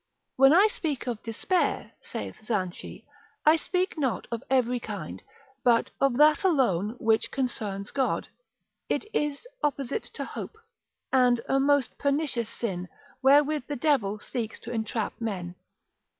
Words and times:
When 0.35 0.51
I 0.51 0.65
speak 0.65 1.05
of 1.05 1.21
despair, 1.21 1.91
saith 2.01 2.37
Zanchie, 2.43 3.05
I 3.45 3.55
speak 3.55 3.99
not 3.99 4.25
of 4.31 4.41
every 4.49 4.79
kind, 4.79 5.21
but 5.63 5.91
of 5.99 6.17
that 6.17 6.43
alone 6.43 6.95
which 6.97 7.29
concerns 7.29 7.91
God. 7.91 8.27
It 8.89 9.05
is 9.13 9.47
opposite 9.61 10.05
to 10.15 10.25
hope, 10.25 10.57
and 11.13 11.39
a 11.47 11.59
most 11.59 11.99
pernicious 11.99 12.49
sin, 12.49 12.89
wherewith 13.21 13.65
the 13.67 13.75
devil 13.75 14.17
seeks 14.17 14.59
to 14.61 14.71
entrap 14.71 15.13
men. 15.21 15.53